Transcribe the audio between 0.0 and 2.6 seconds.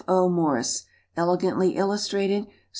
O. MORRIS. Elegantly Illustrated.